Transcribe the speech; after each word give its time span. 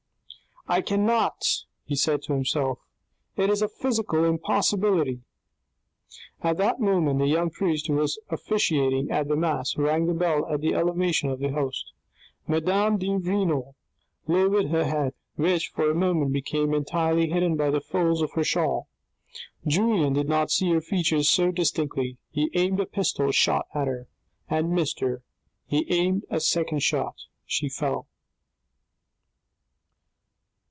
"I 0.67 0.79
cannot," 0.81 1.65
he 1.85 1.95
said 1.95 2.21
to 2.23 2.33
himself." 2.33 2.79
It 3.35 3.49
is 3.49 3.61
a 3.61 3.67
physical 3.67 4.23
impossibility." 4.23 5.23
At 6.41 6.55
that 6.57 6.79
moment 6.79 7.17
the 7.19 7.27
young 7.27 7.49
priest, 7.49 7.87
who 7.87 7.95
was 7.95 8.19
officiating 8.29 9.09
at 9.11 9.27
the 9.27 9.35
Mass, 9.35 9.75
rang 9.75 10.05
the 10.05 10.13
bell 10.13 10.45
for 10.45 10.57
the 10.59 10.75
elevation 10.75 11.29
of 11.29 11.39
the 11.39 11.49
host. 11.51 11.91
Madame 12.47 12.97
de 12.99 13.09
Renal 13.11 13.75
lowered 14.27 14.67
her 14.67 14.85
head, 14.85 15.13
which, 15.35 15.69
for 15.75 15.89
a 15.91 15.95
moment 15.95 16.31
became 16.31 16.73
entirely 16.73 17.29
hidden 17.29 17.57
by 17.57 17.69
the 17.71 17.81
folds 17.81 18.21
of 18.21 18.31
her 18.33 18.43
shawl. 18.43 18.87
Julien 19.67 20.13
did 20.13 20.29
not 20.29 20.51
see 20.51 20.71
her 20.71 20.79
features 20.79 21.27
so 21.27 21.51
distinctly: 21.51 22.17
he 22.29 22.49
aimed 22.53 22.79
a 22.79 22.85
pistol 22.85 23.31
shot 23.33 23.65
at 23.73 23.87
her, 23.87 24.07
and 24.47 24.71
missed 24.71 24.99
her: 25.01 25.21
he 25.65 25.91
aimed 25.91 26.23
a 26.29 26.39
second 26.39 26.81
shot, 26.81 27.15
she 27.45 27.67
fell. 27.67 28.07